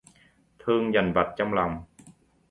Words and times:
Thương 0.59 0.93
dằn 0.93 1.13
vặt 1.13 1.27
trong 1.37 1.53
lòng 1.53 1.83